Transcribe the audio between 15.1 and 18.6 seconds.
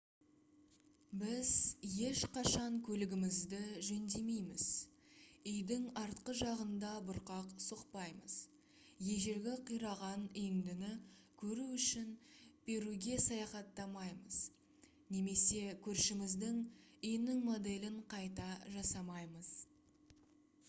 немесе көршіміздің үйінің моделін қайта